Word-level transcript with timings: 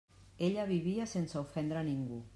Ella 0.47 0.65
vivia 0.71 1.07
sense 1.13 1.39
ofendre 1.45 1.83
a 1.83 1.89
ningú. 1.95 2.23